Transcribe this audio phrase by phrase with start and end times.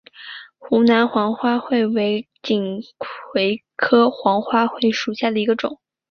[0.57, 5.79] 湖南黄花稔为锦葵科黄花稔属下的一个种。